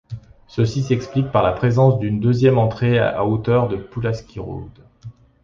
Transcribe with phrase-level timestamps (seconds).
[0.47, 4.71] Ceci s’explique par la présence d’une deuxième entrée à hauteur de Pulaski Road.